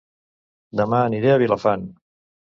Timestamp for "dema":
0.79-1.01